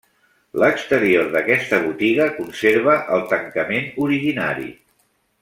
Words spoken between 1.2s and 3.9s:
d'aquesta botiga conserva el tancament